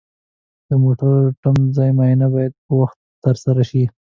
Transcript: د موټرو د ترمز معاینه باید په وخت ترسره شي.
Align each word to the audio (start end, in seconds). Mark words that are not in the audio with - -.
د 0.67 0.69
موټرو 0.83 1.15
د 1.25 1.33
ترمز 1.41 1.77
معاینه 1.97 2.27
باید 2.33 2.53
په 2.65 2.71
وخت 2.81 2.97
ترسره 3.23 3.63
شي. 3.69 3.83